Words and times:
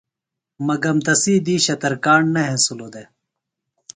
مگم 0.67 0.97
تسی 1.05 1.33
دِیشہ 1.45 1.75
ترکاݨ 1.81 2.21
نہ 2.33 2.41
ہینسِلوۡ 2.49 2.91
دےۡ۔ 2.93 3.07